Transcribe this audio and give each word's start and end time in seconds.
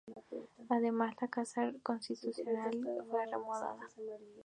Además, 0.69 1.13
la 1.21 1.27
casa 1.27 1.71
consistorial 1.83 2.71
fue 3.07 3.27
reformada. 3.27 3.77